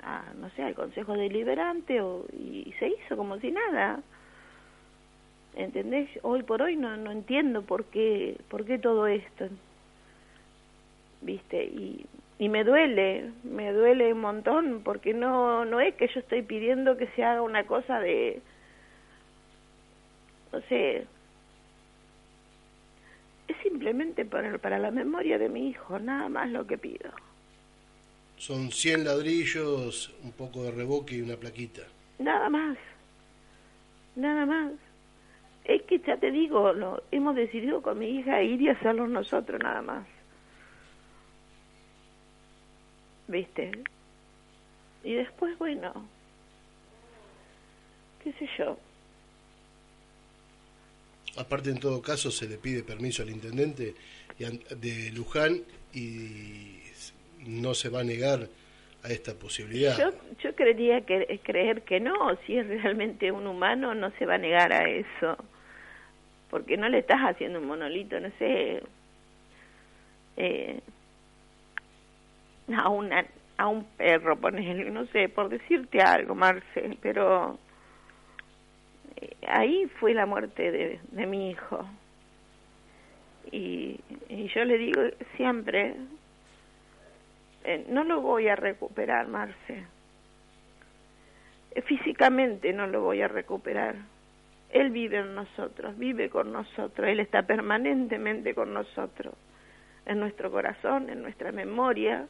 a, 0.02 0.33
no 0.35 0.50
sé, 0.50 0.62
al 0.62 0.75
Consejo 0.75 1.14
Deliberante 1.14 2.00
o, 2.00 2.25
y, 2.33 2.73
se 2.78 2.88
hizo 2.88 3.16
como 3.16 3.38
si 3.38 3.50
nada. 3.50 4.00
¿Entendés? 5.55 6.09
Hoy 6.23 6.43
por 6.43 6.62
hoy 6.62 6.76
no, 6.76 6.97
no 6.97 7.11
entiendo 7.11 7.62
por 7.62 7.85
qué, 7.87 8.38
por 8.49 8.64
qué 8.64 8.78
todo 8.78 9.07
esto. 9.07 9.49
¿Viste? 11.23 11.64
Y 11.64 12.07
y 12.38 12.49
me 12.50 12.64
duele, 12.64 13.31
me 13.45 13.73
duele 13.73 14.12
un 14.12 14.21
montón 14.21 14.83
porque 14.85 15.14
no 15.14 15.64
no 15.64 15.81
es 15.81 15.95
que 15.95 16.09
yo 16.09 16.21
estoy 16.21 16.43
pidiendo 16.43 16.97
que 16.99 17.07
se 17.09 17.25
haga 17.25 17.40
una 17.40 17.64
cosa 17.66 17.99
de 17.99 18.43
no 20.52 20.61
sé 20.69 21.07
es 23.49 23.57
simplemente 23.62 24.25
para, 24.25 24.59
para 24.59 24.78
la 24.78 24.90
memoria 24.90 25.38
de 25.38 25.49
mi 25.49 25.69
hijo, 25.69 25.99
nada 25.99 26.28
más 26.28 26.50
lo 26.50 26.66
que 26.66 26.78
pido. 26.78 27.11
Son 28.38 28.71
100 28.71 29.05
ladrillos, 29.05 30.12
un 30.23 30.33
poco 30.33 30.64
de 30.64 30.71
reboque 30.71 31.16
y 31.16 31.23
una 31.23 31.37
plaquita. 31.37 31.83
Nada 32.19 32.49
más. 32.49 32.76
Nada 34.14 34.47
más. 34.47 34.73
Es 35.64 35.83
que 35.83 35.99
ya 35.99 36.16
te 36.16 36.31
digo, 36.31 36.73
lo, 36.73 37.02
hemos 37.11 37.35
decidido 37.35 37.83
con 37.83 37.99
mi 37.99 38.19
hija 38.19 38.43
ir 38.43 38.61
y 38.61 38.69
hacerlo 38.69 39.09
nosotros 39.09 39.61
nada 39.61 39.83
más. 39.83 40.07
¿viste? 43.28 43.73
Y 45.05 45.14
después, 45.14 45.57
bueno, 45.59 46.09
qué 48.23 48.33
sé 48.33 48.49
yo. 48.59 48.78
Aparte, 51.37 51.71
en 51.71 51.78
todo 51.78 52.00
caso, 52.00 52.31
se 52.31 52.49
le 52.49 52.57
pide 52.57 52.83
permiso 52.83 53.23
al 53.23 53.31
intendente 53.31 53.95
de 54.38 55.11
Luján 55.12 55.62
y 55.93 56.81
no 57.47 57.75
se 57.75 57.88
va 57.88 58.00
a 58.00 58.05
negar 58.05 58.49
a 59.03 59.09
esta 59.09 59.35
posibilidad. 59.35 59.97
Yo, 59.99 60.12
yo 60.43 60.55
creería 60.55 61.00
que 61.03 61.41
creer 61.43 61.83
que 61.83 62.00
no, 62.00 62.37
si 62.47 62.57
es 62.59 62.67
realmente 62.67 63.31
un 63.33 63.47
humano, 63.47 63.95
no 63.95 64.11
se 64.19 64.26
va 64.26 64.35
a 64.35 64.38
negar 64.38 64.73
a 64.73 64.88
eso, 64.88 65.37
porque 66.50 66.76
no 66.76 66.88
le 66.88 66.99
estás 66.99 67.21
haciendo 67.21 67.59
un 67.61 67.67
monolito, 67.67 68.19
no 68.21 68.31
sé. 68.38 68.83
Eh, 70.37 70.81
a 72.75 72.88
una 72.88 73.25
a 73.59 73.69
un 73.69 73.85
perro, 73.97 74.37
ponele, 74.37 74.91
no 74.91 75.07
sé, 75.07 75.29
por 75.29 75.49
decirte 75.49 76.00
algo, 76.00 76.35
Marce, 76.35 76.99
pero 77.00 77.59
eh, 79.17 79.35
ahí 79.47 79.87
fue 79.99 80.15
la 80.15 80.26
muerte 80.26 80.71
de, 80.71 81.00
de 81.11 81.26
mi 81.26 81.50
hijo. 81.50 81.87
Y, 83.50 84.00
y, 84.29 84.49
yo 84.55 84.65
le 84.65 84.76
digo 84.76 85.03
siempre, 85.37 85.95
eh, 87.66 87.87
no 87.88 88.04
lo 88.04 88.20
voy 88.20 88.49
a 88.49 88.56
recuperar, 88.56 89.28
Marce. 89.28 89.85
Eh, 91.73 91.82
físicamente 91.82 92.73
no 92.73 92.87
lo 92.87 93.02
voy 93.02 93.20
a 93.20 93.28
recuperar. 93.28 93.96
Él 94.70 94.90
vive 94.90 95.18
en 95.18 95.35
nosotros, 95.35 95.96
vive 95.99 96.30
con 96.30 96.52
nosotros, 96.52 97.08
Él 97.08 97.20
está 97.20 97.42
permanentemente 97.42 98.54
con 98.54 98.73
nosotros, 98.73 99.35
en 100.06 100.18
nuestro 100.18 100.50
corazón, 100.50 101.11
en 101.11 101.23
nuestra 101.23 101.52
memoria 101.52 102.26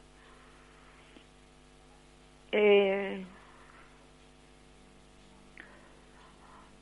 eh, 2.51 3.25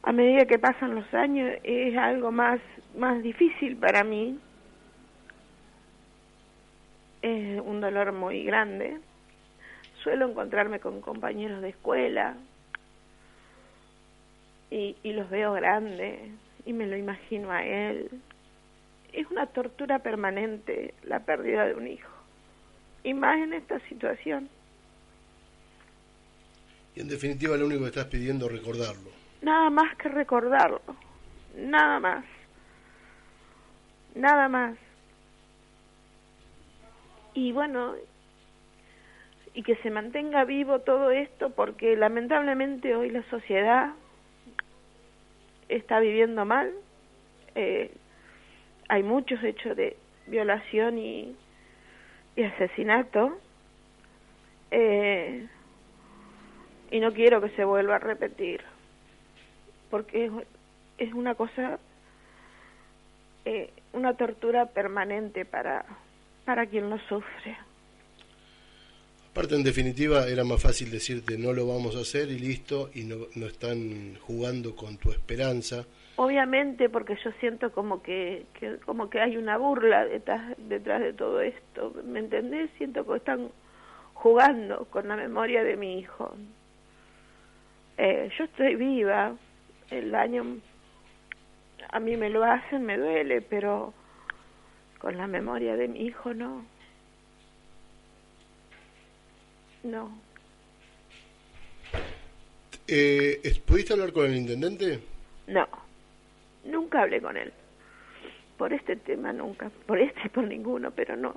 a 0.03 0.11
medida 0.11 0.45
que 0.45 0.59
pasan 0.59 0.95
los 0.95 1.11
años 1.13 1.51
es 1.63 1.97
algo 1.97 2.31
más, 2.31 2.59
más 2.95 3.21
difícil 3.23 3.75
para 3.77 4.03
mí. 4.03 4.39
Es 7.25 7.59
un 7.59 7.81
dolor 7.81 8.11
muy 8.11 8.43
grande. 8.43 8.99
Suelo 10.03 10.29
encontrarme 10.29 10.79
con 10.79 11.01
compañeros 11.01 11.59
de 11.63 11.69
escuela 11.69 12.35
y, 14.69 14.95
y 15.01 15.13
los 15.13 15.27
veo 15.31 15.53
grandes 15.53 16.19
y 16.67 16.73
me 16.73 16.85
lo 16.85 16.95
imagino 16.95 17.51
a 17.51 17.65
él. 17.65 18.11
Es 19.11 19.25
una 19.31 19.47
tortura 19.47 19.97
permanente 19.97 20.93
la 21.01 21.21
pérdida 21.21 21.65
de 21.65 21.73
un 21.73 21.87
hijo. 21.87 22.11
Y 23.03 23.15
más 23.15 23.39
en 23.39 23.53
esta 23.53 23.79
situación. 23.89 24.47
Y 26.93 27.01
en 27.01 27.07
definitiva 27.07 27.57
lo 27.57 27.65
único 27.65 27.81
que 27.81 27.87
estás 27.87 28.05
pidiendo 28.05 28.45
es 28.45 28.51
recordarlo. 28.51 29.09
Nada 29.41 29.71
más 29.71 29.97
que 29.97 30.09
recordarlo. 30.09 30.79
Nada 31.57 31.99
más. 31.99 32.23
Nada 34.13 34.47
más. 34.47 34.84
Y 37.35 37.51
bueno, 37.51 37.93
y 39.53 39.61
que 39.61 39.75
se 39.77 39.91
mantenga 39.91 40.45
vivo 40.45 40.79
todo 40.79 41.11
esto 41.11 41.51
porque 41.51 41.95
lamentablemente 41.95 42.95
hoy 42.95 43.11
la 43.11 43.23
sociedad 43.29 43.93
está 45.69 45.99
viviendo 45.99 46.45
mal. 46.45 46.71
Eh, 47.55 47.91
hay 48.87 49.03
muchos 49.03 49.43
hechos 49.43 49.75
de 49.75 49.97
violación 50.27 50.97
y, 50.97 51.35
asesinato. 52.37 53.37
Eh, 54.71 55.47
y 56.91 56.99
no 56.99 57.13
quiero 57.13 57.41
que 57.41 57.49
se 57.49 57.65
vuelva 57.65 57.95
a 57.95 57.99
repetir 57.99 58.61
porque 59.89 60.31
es, 60.97 61.13
una 61.13 61.35
cosa 61.35 61.79
eh, 63.45 63.71
una 63.93 64.15
tortura 64.15 64.65
permanente 64.67 65.45
para 65.45 65.85
para 66.45 66.65
quien 66.67 66.89
lo 66.89 66.97
sufre. 67.09 67.57
Aparte 69.31 69.55
en 69.55 69.63
definitiva 69.63 70.27
era 70.27 70.45
más 70.45 70.61
fácil 70.61 70.89
decirte 70.91 71.37
no 71.37 71.51
lo 71.51 71.67
vamos 71.67 71.95
a 71.97 71.99
hacer 71.99 72.29
y 72.31 72.39
listo 72.39 72.89
y 72.93 73.03
no, 73.03 73.27
no 73.35 73.47
están 73.47 74.15
jugando 74.21 74.75
con 74.75 74.97
tu 74.97 75.11
esperanza. 75.11 75.85
Obviamente 76.15 76.87
porque 76.87 77.17
yo 77.21 77.31
siento 77.41 77.73
como 77.73 78.01
que, 78.01 78.45
que 78.57 78.77
como 78.85 79.09
que 79.09 79.19
hay 79.19 79.35
una 79.35 79.57
burla 79.57 80.05
detrás 80.05 80.55
detrás 80.57 81.01
de 81.01 81.11
todo 81.11 81.41
esto 81.41 81.93
me 82.05 82.19
entendés 82.19 82.69
siento 82.77 83.05
que 83.05 83.17
están 83.17 83.49
jugando 84.13 84.85
con 84.85 85.09
la 85.09 85.17
memoria 85.17 85.63
de 85.63 85.75
mi 85.75 85.99
hijo. 85.99 86.33
Eh, 87.97 88.29
yo 88.37 88.45
estoy 88.45 88.75
viva, 88.75 89.35
el 89.89 90.11
daño 90.11 90.59
a 91.89 91.99
mí 91.99 92.17
me 92.17 92.29
lo 92.29 92.43
hacen, 92.43 92.85
me 92.85 92.97
duele, 92.97 93.41
pero 93.41 93.93
con 94.99 95.17
la 95.17 95.27
memoria 95.27 95.75
de 95.75 95.87
mi 95.87 96.01
hijo 96.01 96.33
no. 96.33 96.65
No. 99.83 100.09
Eh, 102.87 103.61
¿Pudiste 103.65 103.93
hablar 103.93 104.13
con 104.13 104.25
el 104.25 104.37
intendente? 104.37 104.99
No, 105.47 105.67
nunca 106.63 107.03
hablé 107.03 107.21
con 107.21 107.37
él. 107.37 107.51
Por 108.57 108.73
este 108.73 108.95
tema 108.95 109.33
nunca, 109.33 109.69
por 109.85 109.99
este 109.99 110.29
por 110.33 110.45
ninguno, 110.45 110.91
pero 110.91 111.15
no. 111.15 111.35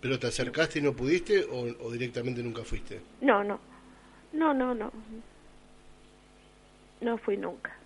¿Pero 0.00 0.18
te 0.18 0.26
acercaste 0.26 0.78
y 0.78 0.82
no 0.82 0.94
pudiste 0.94 1.44
o 1.44 1.90
directamente 1.92 2.42
nunca 2.42 2.64
fuiste? 2.64 3.00
No, 3.20 3.44
no, 3.44 3.60
No, 4.32 4.52
no, 4.52 4.74
no. 4.74 4.92
No 7.00 7.18
fui 7.18 7.36
nunca. 7.36 7.76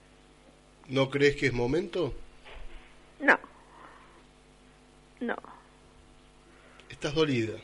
¿No 0.89 1.11
crees 1.11 1.37
que 1.37 1.47
es 1.47 1.53
momento? 1.53 2.15
No. 3.21 3.39
No. 5.21 5.37
¿Estás 6.91 7.15
dolida? 7.15 7.55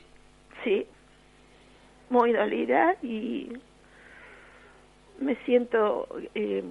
Sí. 0.65 0.87
Muy 2.11 2.33
dolida 2.33 2.97
y 3.03 3.53
me 5.19 5.37
siento 5.45 6.09
eh, 6.35 6.65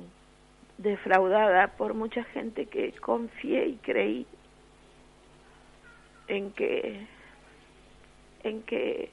defraudada 0.77 1.67
por 1.69 1.93
mucha 1.93 2.23
gente 2.25 2.65
que 2.65 2.91
confié 2.93 3.67
y 3.67 3.75
creí 3.77 4.25
en 6.27 6.51
que 6.51 7.07
en 8.43 8.61
que 8.63 9.11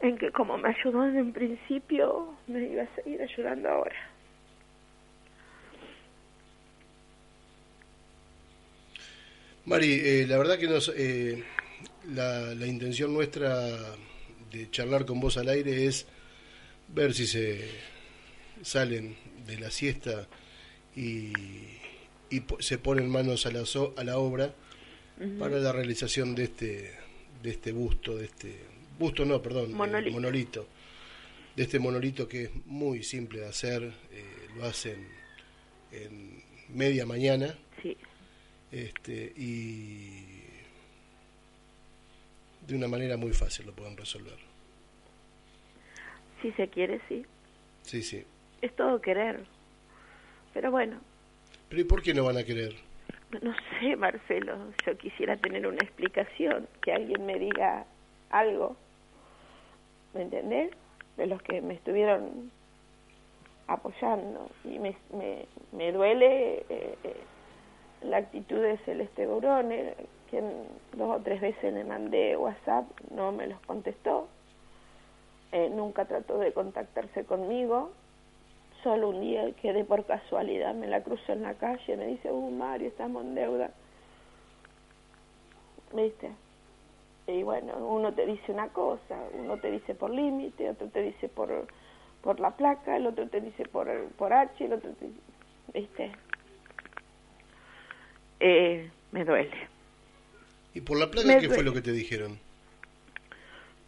en 0.00 0.18
que 0.18 0.30
como 0.32 0.58
me 0.58 0.68
ayudó 0.68 1.06
en 1.06 1.16
un 1.16 1.32
principio 1.32 2.34
me 2.46 2.62
iba 2.64 2.82
a 2.82 2.94
seguir 2.96 3.22
ayudando 3.22 3.68
ahora. 3.68 3.96
Mari, 9.66 10.00
eh, 10.02 10.26
la 10.28 10.38
verdad 10.38 10.58
que 10.58 10.68
nos, 10.68 10.92
eh, 10.96 11.42
la, 12.14 12.54
la 12.54 12.66
intención 12.66 13.12
nuestra 13.12 13.68
de 14.50 14.70
charlar 14.70 15.04
con 15.04 15.18
vos 15.18 15.36
al 15.36 15.48
aire 15.48 15.86
es 15.86 16.06
ver 16.94 17.12
si 17.12 17.26
se 17.26 17.68
salen 18.62 19.16
de 19.44 19.58
la 19.58 19.70
siesta 19.72 20.28
y, 20.94 21.32
y 22.30 22.42
se 22.60 22.78
ponen 22.78 23.10
manos 23.10 23.44
a 23.46 23.50
la, 23.50 23.64
a 23.96 24.04
la 24.04 24.18
obra 24.18 24.54
para 25.38 25.58
la 25.58 25.72
realización 25.72 26.34
de 26.34 26.44
este, 26.44 26.92
de 27.42 27.50
este 27.50 27.72
busto, 27.72 28.16
de 28.16 28.26
este 28.26 28.54
busto 28.98 29.24
no, 29.24 29.42
perdón, 29.42 29.72
monolito. 29.72 30.68
de 31.56 31.62
este 31.62 31.78
monolito 31.78 32.28
que 32.28 32.44
es 32.44 32.50
muy 32.66 33.02
simple 33.02 33.40
de 33.40 33.46
hacer, 33.48 33.82
eh, 33.82 34.24
lo 34.56 34.64
hacen 34.64 35.08
en 35.90 36.42
media 36.68 37.04
mañana. 37.04 37.58
Sí. 37.82 37.96
Este, 38.72 39.32
y 39.36 40.44
de 42.66 42.74
una 42.74 42.88
manera 42.88 43.16
muy 43.16 43.32
fácil 43.32 43.66
lo 43.66 43.72
pueden 43.72 43.96
resolver. 43.96 44.38
Si 46.42 46.52
se 46.52 46.68
quiere, 46.68 47.00
sí. 47.08 47.24
Sí, 47.82 48.02
sí. 48.02 48.24
Es 48.60 48.74
todo 48.74 49.00
querer. 49.00 49.44
Pero 50.52 50.70
bueno. 50.70 50.98
¿Pero 51.68 51.80
y 51.80 51.84
por 51.84 52.02
qué 52.02 52.12
no 52.14 52.24
van 52.24 52.38
a 52.38 52.44
querer? 52.44 52.74
No 53.42 53.54
sé, 53.78 53.96
Marcelo. 53.96 54.56
Yo 54.84 54.96
quisiera 54.96 55.36
tener 55.36 55.66
una 55.66 55.78
explicación, 55.78 56.68
que 56.82 56.92
alguien 56.92 57.26
me 57.26 57.38
diga 57.38 57.84
algo. 58.30 58.76
¿Me 60.14 60.22
entendés? 60.22 60.70
De 61.16 61.26
los 61.26 61.40
que 61.42 61.60
me 61.60 61.74
estuvieron 61.74 62.50
apoyando. 63.66 64.50
Y 64.64 64.78
me, 64.78 64.96
me, 65.12 65.46
me 65.72 65.92
duele 65.92 66.64
eh, 66.68 66.95
la 68.02 68.18
actitud 68.18 68.60
de 68.60 68.78
Celeste 68.78 69.26
Burone, 69.26 69.94
quien 70.30 70.52
dos 70.94 71.18
o 71.18 71.22
tres 71.22 71.40
veces 71.40 71.72
le 71.72 71.84
mandé 71.84 72.36
WhatsApp, 72.36 72.86
no 73.10 73.32
me 73.32 73.46
los 73.46 73.60
contestó 73.60 74.28
eh, 75.52 75.70
nunca 75.70 76.04
trató 76.04 76.38
de 76.38 76.52
contactarse 76.52 77.24
conmigo. 77.24 77.90
Solo 78.82 79.08
un 79.08 79.20
día 79.20 79.50
quedé 79.62 79.84
por 79.84 80.04
casualidad, 80.04 80.74
me 80.74 80.86
la 80.86 81.02
cruzo 81.02 81.32
en 81.32 81.42
la 81.42 81.54
calle, 81.54 81.96
me 81.96 82.06
dice, 82.06 82.30
uh, 82.30 82.50
Mario, 82.50 82.88
estamos 82.88 83.24
en 83.24 83.34
deuda. 83.34 83.70
¿Viste? 85.94 86.30
Y 87.26 87.42
bueno, 87.42 87.74
uno 87.78 88.12
te 88.12 88.26
dice 88.26 88.52
una 88.52 88.68
cosa, 88.68 89.16
uno 89.32 89.56
te 89.56 89.70
dice 89.70 89.94
por 89.94 90.10
límite, 90.10 90.70
otro 90.70 90.88
te 90.88 91.02
dice 91.02 91.28
por, 91.28 91.66
por 92.22 92.38
la 92.38 92.50
placa, 92.50 92.96
el 92.96 93.06
otro 93.06 93.28
te 93.28 93.40
dice 93.40 93.64
por, 93.64 93.88
por 94.18 94.32
H, 94.32 94.64
el 94.64 94.74
otro 94.74 94.90
te 94.92 95.08
¿viste? 95.72 96.12
Eh, 98.40 98.90
me 99.12 99.24
duele. 99.24 99.56
¿Y 100.74 100.80
por 100.80 100.98
la 100.98 101.10
placa 101.10 101.38
qué 101.40 101.48
fue 101.48 101.64
lo 101.64 101.72
que 101.72 101.80
te 101.82 101.92
dijeron? 101.92 102.38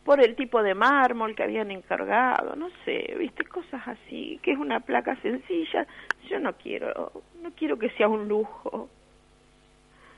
por 0.09 0.23
el 0.23 0.37
tipo 0.37 0.63
de 0.63 0.73
mármol 0.73 1.35
que 1.35 1.43
habían 1.43 1.71
encargado, 1.71 2.57
no 2.57 2.71
sé, 2.87 3.15
viste, 3.19 3.45
cosas 3.45 3.87
así, 3.87 4.41
que 4.43 4.53
es 4.53 4.59
una 4.59 4.81
placa 4.81 5.21
sencilla, 5.21 5.87
yo 6.31 6.41
no 6.41 6.55
quiero, 6.55 7.13
no 7.43 7.51
quiero 7.51 7.79
que 7.79 7.91
sea 7.91 8.09
un 8.09 8.27
lujo. 8.27 8.89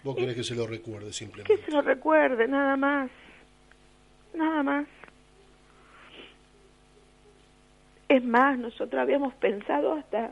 ¿Vos 0.05 0.15
querés 0.15 0.37
que 0.37 0.45
se 0.45 0.55
lo 0.55 0.69
recuerde 0.69 1.13
simplemente? 1.13 1.53
Que 1.53 1.61
se 1.65 1.73
lo 1.73 1.83
recuerde, 1.83 2.47
nada 2.47 2.77
más, 2.77 3.11
nada 4.33 4.63
más. 4.63 4.87
Es 8.09 8.23
más, 8.23 8.61
nosotros 8.61 9.03
habíamos 9.03 9.35
pensado 9.35 9.95
hasta, 9.95 10.31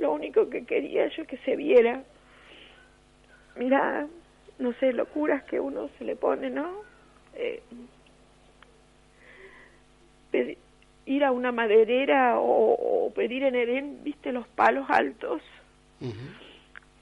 lo 0.00 0.12
único 0.12 0.50
que 0.50 0.66
quería 0.66 1.08
yo 1.16 1.26
que 1.26 1.38
se 1.38 1.56
viera, 1.56 2.04
mira, 3.56 4.06
no 4.58 4.72
sé, 4.74 4.92
locuras 4.92 5.42
que 5.44 5.60
uno 5.60 5.88
se 5.98 6.04
le 6.04 6.16
pone, 6.16 6.50
¿no? 6.50 6.70
Eh, 7.34 7.62
ir 11.04 11.24
a 11.24 11.32
una 11.32 11.52
maderera 11.52 12.38
o, 12.38 13.12
pedir 13.14 13.42
en 13.42 13.54
el 13.54 13.98
viste, 14.02 14.32
los 14.32 14.46
palos 14.48 14.88
altos 14.88 15.42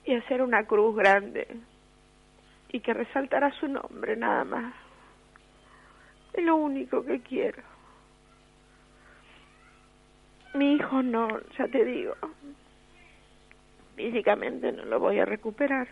y 0.04 0.14
hacer 0.14 0.42
una 0.42 0.64
cruz 0.64 0.96
grande 0.96 1.46
y 2.72 2.80
que 2.80 2.92
resaltara 2.92 3.52
su 3.52 3.68
nombre 3.68 4.16
nada 4.16 4.44
más. 4.44 4.74
Es 6.32 6.44
lo 6.44 6.56
único 6.56 7.04
que 7.04 7.20
quiero. 7.20 7.62
Mi 10.54 10.74
hijo 10.74 11.02
no, 11.02 11.28
ya 11.56 11.68
te 11.68 11.84
digo, 11.84 12.14
físicamente 13.96 14.72
no 14.72 14.84
lo 14.84 14.98
voy 14.98 15.18
a 15.20 15.24
recuperar, 15.24 15.88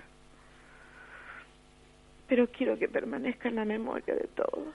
pero 2.28 2.46
quiero 2.48 2.78
que 2.78 2.88
permanezca 2.88 3.48
en 3.48 3.56
la 3.56 3.64
memoria 3.64 4.14
de 4.14 4.28
todos, 4.34 4.68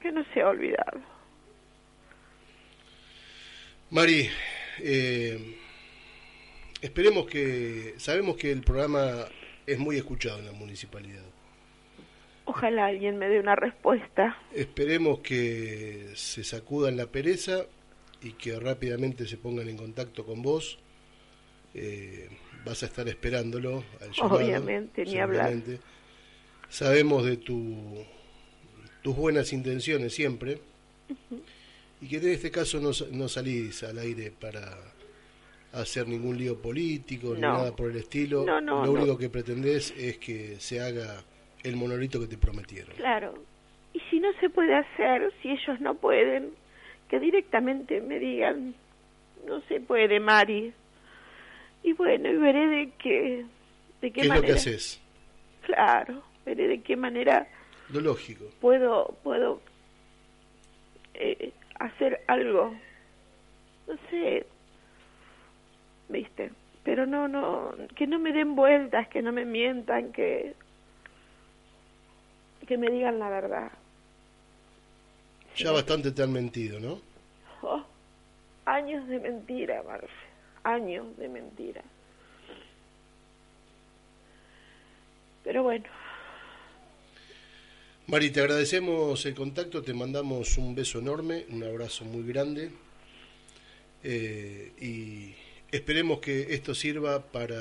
que 0.00 0.10
no 0.10 0.24
sea 0.32 0.48
olvidado. 0.48 1.00
Mari, 3.90 4.28
eh, 4.80 5.56
esperemos 6.80 7.26
que, 7.26 7.94
sabemos 7.98 8.36
que 8.36 8.50
el 8.50 8.62
programa 8.62 9.26
es 9.66 9.78
muy 9.78 9.96
escuchado 9.96 10.38
en 10.38 10.46
la 10.46 10.52
municipalidad. 10.52 11.24
Ojalá 12.44 12.86
alguien 12.86 13.18
me 13.18 13.28
dé 13.28 13.40
una 13.40 13.54
respuesta. 13.54 14.38
Esperemos 14.54 15.20
que 15.20 16.12
se 16.14 16.42
sacudan 16.44 16.96
la 16.96 17.06
pereza 17.06 17.66
y 18.22 18.32
que 18.32 18.58
rápidamente 18.58 19.26
se 19.26 19.36
pongan 19.36 19.68
en 19.68 19.76
contacto 19.76 20.24
con 20.24 20.40
vos. 20.40 20.78
Eh, 21.74 22.30
vas 22.64 22.82
a 22.82 22.86
estar 22.86 23.06
esperándolo 23.06 23.84
al 24.00 24.12
llamado, 24.12 24.36
Obviamente, 24.36 25.04
ni 25.04 25.18
hablar. 25.18 25.52
Sabemos 26.68 27.24
de 27.24 27.36
tu, 27.36 28.04
tus 29.02 29.16
buenas 29.16 29.52
intenciones 29.52 30.14
siempre 30.14 30.60
y 32.00 32.08
que 32.08 32.16
en 32.18 32.28
este 32.28 32.50
caso 32.50 32.80
no, 32.80 32.90
no 33.12 33.28
salís 33.28 33.82
al 33.82 33.98
aire 33.98 34.30
para 34.30 34.76
hacer 35.72 36.06
ningún 36.08 36.38
lío 36.38 36.60
político 36.60 37.34
ni 37.34 37.40
nada 37.40 37.74
por 37.74 37.90
el 37.90 37.96
estilo. 37.96 38.44
Lo 38.60 38.92
único 38.92 39.18
que 39.18 39.28
pretendés 39.28 39.94
es 39.96 40.18
que 40.18 40.56
se 40.60 40.80
haga 40.80 41.22
el 41.62 41.76
monolito 41.76 42.20
que 42.20 42.26
te 42.26 42.38
prometieron. 42.38 42.94
Claro. 42.96 43.34
Y 43.92 44.00
si 44.10 44.20
no 44.20 44.28
se 44.40 44.48
puede 44.48 44.74
hacer, 44.74 45.32
si 45.42 45.50
ellos 45.50 45.80
no 45.80 45.94
pueden, 45.94 46.50
que 47.08 47.18
directamente 47.18 48.00
me 48.00 48.18
digan, 48.18 48.74
no 49.46 49.60
se 49.62 49.80
puede, 49.80 50.20
Mari. 50.20 50.72
Y 51.82 51.92
bueno, 51.94 52.28
y 52.28 52.36
veré 52.36 52.66
de 52.66 52.90
qué, 52.98 53.44
de 54.02 54.10
qué, 54.10 54.22
¿Qué 54.22 54.28
manera. 54.28 54.34
es 54.34 54.42
lo 54.42 54.46
que 54.46 54.52
haces? 54.52 55.00
Claro, 55.62 56.22
veré 56.48 56.68
de 56.68 56.80
qué 56.82 56.96
manera. 56.96 57.46
Lo 57.90 58.00
lógico. 58.00 58.44
Puedo, 58.60 59.16
puedo 59.22 59.60
eh, 61.14 61.52
hacer 61.78 62.22
algo. 62.26 62.74
No 63.86 63.94
sé, 64.10 64.46
¿viste? 66.08 66.50
Pero 66.84 67.06
no, 67.06 67.28
no, 67.28 67.74
que 67.94 68.06
no 68.06 68.18
me 68.18 68.32
den 68.32 68.54
vueltas, 68.54 69.08
que 69.08 69.22
no 69.22 69.32
me 69.32 69.44
mientan, 69.44 70.12
que, 70.12 70.54
que 72.66 72.78
me 72.78 72.90
digan 72.90 73.18
la 73.18 73.28
verdad. 73.28 73.70
Ya 75.56 75.72
bastante 75.72 76.12
te 76.12 76.22
han 76.22 76.32
mentido, 76.32 76.80
¿no? 76.80 77.00
Oh, 77.62 77.82
años 78.64 79.06
de 79.08 79.18
mentira, 79.18 79.82
Marce, 79.82 80.08
años 80.62 81.16
de 81.16 81.28
mentira. 81.28 81.82
Pero 85.44 85.62
bueno, 85.62 85.86
Mari, 88.08 88.30
te 88.30 88.40
agradecemos 88.40 89.26
el 89.26 89.34
contacto, 89.34 89.82
te 89.82 89.92
mandamos 89.92 90.56
un 90.56 90.74
beso 90.74 90.98
enorme, 90.98 91.44
un 91.50 91.62
abrazo 91.62 92.06
muy 92.06 92.22
grande 92.22 92.70
eh, 94.02 94.72
y 94.80 95.34
esperemos 95.70 96.18
que 96.18 96.54
esto 96.54 96.74
sirva 96.74 97.20
para 97.20 97.58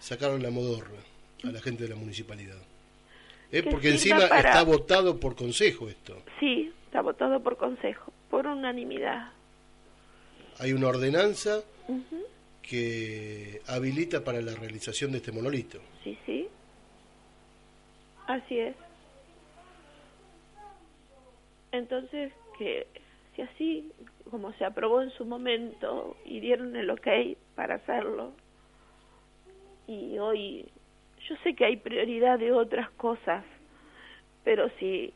sacarle 0.00 0.38
la 0.38 0.50
modorra 0.50 0.98
a 1.44 1.46
la 1.46 1.62
gente 1.62 1.84
de 1.84 1.88
la 1.88 1.96
municipalidad. 1.96 2.58
Eh, 3.50 3.62
porque 3.62 3.88
encima 3.88 4.24
está 4.26 4.62
votado 4.64 5.18
por 5.18 5.34
consejo 5.34 5.88
esto. 5.88 6.22
Sí, 6.38 6.70
está 6.84 7.00
votado 7.00 7.42
por 7.42 7.56
consejo, 7.56 8.12
por 8.28 8.46
unanimidad. 8.46 9.32
Hay 10.58 10.74
una 10.74 10.88
ordenanza 10.88 11.62
que 12.60 13.62
habilita 13.66 14.22
para 14.22 14.42
la 14.42 14.54
realización 14.54 15.12
de 15.12 15.18
este 15.18 15.32
monolito. 15.32 15.80
Sí, 16.04 16.18
sí. 16.26 16.45
Así 18.26 18.58
es. 18.58 18.76
Entonces, 21.72 22.32
que 22.58 22.86
si 23.34 23.42
así 23.42 23.92
como 24.30 24.52
se 24.54 24.64
aprobó 24.64 25.02
en 25.02 25.10
su 25.10 25.24
momento 25.24 26.16
y 26.24 26.40
dieron 26.40 26.74
el 26.74 26.90
ok 26.90 27.06
para 27.54 27.76
hacerlo, 27.76 28.32
y 29.86 30.18
hoy 30.18 30.68
yo 31.28 31.36
sé 31.44 31.54
que 31.54 31.64
hay 31.64 31.76
prioridad 31.76 32.38
de 32.38 32.52
otras 32.52 32.90
cosas, 32.90 33.44
pero 34.44 34.68
si 34.78 35.12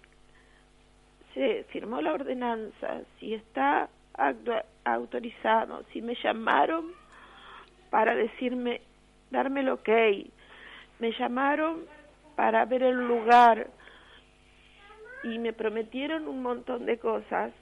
se 1.34 1.64
firmó 1.70 2.00
la 2.00 2.12
ordenanza, 2.12 3.02
si 3.18 3.34
está 3.34 3.88
autorizado, 4.84 5.84
si 5.92 6.02
me 6.02 6.14
llamaron 6.16 6.92
para 7.90 8.14
decirme, 8.14 8.82
darme 9.30 9.60
el 9.60 9.70
ok, 9.70 9.88
me 10.98 11.12
llamaron 11.18 11.84
para 12.36 12.64
ver 12.64 12.82
el 12.82 12.96
lugar 12.96 13.68
y 15.22 15.38
me 15.38 15.52
prometieron 15.52 16.26
un 16.28 16.42
montón 16.42 16.86
de 16.86 16.98
cosas 16.98 17.52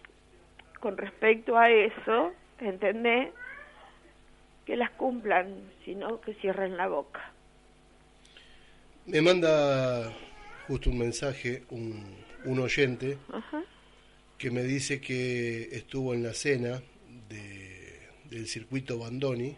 con 0.80 0.96
respecto 0.96 1.58
a 1.58 1.70
eso, 1.70 2.32
¿entendés? 2.60 3.30
Que 4.64 4.76
las 4.76 4.90
cumplan, 4.90 5.54
sino 5.84 6.20
que 6.20 6.34
cierren 6.34 6.76
la 6.76 6.88
boca. 6.88 7.32
Me 9.06 9.20
manda 9.22 10.12
justo 10.66 10.90
un 10.90 10.98
mensaje 10.98 11.64
un, 11.70 12.04
un 12.44 12.58
oyente 12.60 13.18
que 14.36 14.50
me 14.50 14.62
dice 14.62 15.00
que 15.00 15.68
estuvo 15.72 16.14
en 16.14 16.22
la 16.22 16.34
cena 16.34 16.80
de, 17.28 18.00
del 18.30 18.46
circuito 18.46 18.98
Bandoni, 18.98 19.56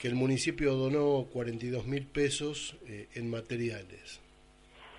que 0.00 0.08
el 0.08 0.14
municipio 0.14 0.74
donó 0.74 1.26
42 1.30 1.86
mil 1.86 2.06
pesos 2.06 2.74
eh, 2.86 3.08
en 3.14 3.28
materiales. 3.28 4.18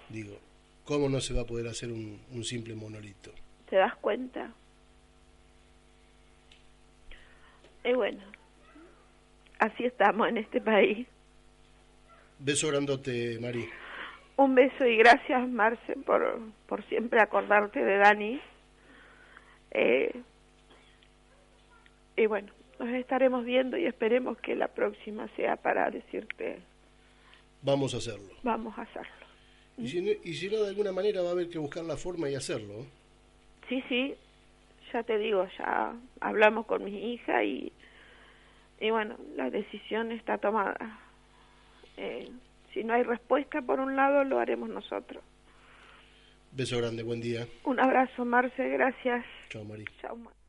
Digo, 0.09 0.37
¿cómo 0.85 1.09
no 1.09 1.19
se 1.19 1.33
va 1.33 1.41
a 1.41 1.45
poder 1.45 1.67
hacer 1.67 1.91
un, 1.91 2.21
un 2.31 2.43
simple 2.43 2.75
monolito? 2.75 3.31
¿Te 3.67 3.77
das 3.77 3.95
cuenta? 3.95 4.51
Y 7.83 7.93
bueno, 7.93 8.21
así 9.57 9.85
estamos 9.85 10.29
en 10.29 10.37
este 10.37 10.61
país. 10.61 11.07
Beso 12.37 12.67
grandote, 12.67 13.39
Mari. 13.41 13.67
Un 14.37 14.53
beso 14.53 14.85
y 14.85 14.97
gracias, 14.97 15.49
Marce, 15.49 15.95
por, 16.05 16.39
por 16.67 16.83
siempre 16.89 17.19
acordarte 17.21 17.83
de 17.83 17.97
Dani. 17.97 18.41
Eh, 19.71 20.21
y 22.17 22.25
bueno, 22.27 22.51
nos 22.82 22.94
estaremos 22.96 23.46
viendo 23.46 23.78
y 23.78 23.86
esperemos 23.86 24.38
que 24.39 24.56
la 24.56 24.67
próxima 24.67 25.28
sea 25.36 25.56
para 25.56 25.89
decirte... 25.91 26.60
Vamos 27.62 27.94
a 27.94 27.98
hacerlo. 27.98 28.34
Vamos 28.41 28.76
a 28.78 28.82
hacerlo. 28.82 29.12
Y 29.78 29.88
si, 29.88 30.02
no, 30.02 30.12
y 30.24 30.34
si 30.34 30.50
no, 30.50 30.63
de 30.63 30.70
alguna 30.70 30.91
manera 30.91 31.22
va 31.22 31.30
a 31.30 31.32
haber 31.32 31.50
que 31.50 31.60
buscar 31.60 31.84
la 31.84 31.96
forma 31.96 32.30
y 32.30 32.36
hacerlo. 32.36 32.86
Sí, 33.70 33.84
sí, 33.88 34.15
ya 34.91 35.04
te 35.04 35.17
digo, 35.20 35.48
ya 35.58 35.94
hablamos 36.20 36.65
con 36.65 36.84
mi 36.84 37.13
hija 37.13 37.44
y, 37.44 37.72
y 38.80 38.89
bueno, 38.89 39.15
la 39.36 39.50
decisión 39.50 40.12
está 40.12 40.39
tomada. 40.39 41.00
Eh, 41.98 42.30
si 42.74 42.84
no 42.84 42.94
hay 42.94 43.04
respuesta 43.04 43.62
por 43.62 43.80
un 43.80 43.96
lado, 43.96 44.24
lo 44.24 44.39
haremos 44.39 44.70
nosotros. 44.70 45.24
Beso 46.52 46.78
grande, 46.80 47.04
buen 47.04 47.22
día. 47.22 47.48
Un 47.63 47.80
abrazo, 47.80 48.26
Marce, 48.26 48.70
gracias. 48.70 49.24
Chao, 49.50 49.63
Mari. 49.63 49.86
Chao, 50.02 50.15
Mari. 50.15 50.40